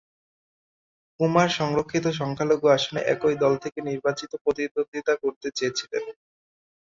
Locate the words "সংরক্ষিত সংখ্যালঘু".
1.59-2.67